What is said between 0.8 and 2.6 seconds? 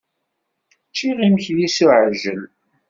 Ččiɣ imekli s uɛijel.